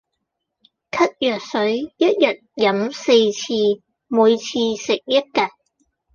[0.89, 3.53] 咳藥水一日飲四次，
[4.07, 5.47] 每次食一格